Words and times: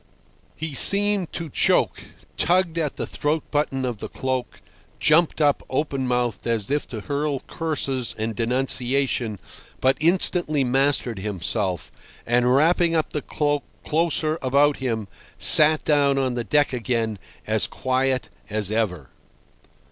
He 0.55 0.73
seemed 0.73 1.31
to 1.33 1.47
choke, 1.47 2.01
tugged 2.35 2.79
at 2.79 2.95
the 2.95 3.05
throat 3.05 3.43
button 3.51 3.85
of 3.85 3.99
the 3.99 4.09
cloak, 4.09 4.59
jumped 4.99 5.39
up 5.39 5.61
open 5.69 6.07
mouthed 6.07 6.47
as 6.47 6.71
if 6.71 6.87
to 6.87 7.01
hurl 7.01 7.41
curses 7.41 8.15
and 8.17 8.35
denunciation, 8.35 9.37
but 9.79 9.97
instantly 9.99 10.63
mastered 10.63 11.19
himself, 11.19 11.91
and, 12.25 12.51
wrapping 12.55 12.95
up 12.95 13.11
the 13.13 13.21
cloak 13.21 13.63
closer 13.85 14.39
about 14.41 14.77
him, 14.77 15.07
sat 15.37 15.83
down 15.83 16.17
on 16.17 16.33
the 16.33 16.43
deck 16.43 16.73
again 16.73 17.19
as 17.45 17.67
quiet 17.67 18.29
as 18.49 18.71
ever. 18.71 19.11